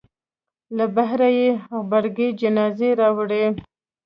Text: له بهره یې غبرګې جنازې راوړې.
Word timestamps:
له 0.77 0.85
بهره 0.95 1.29
یې 1.37 1.49
غبرګې 1.75 2.27
جنازې 2.41 2.89
راوړې. 2.99 3.45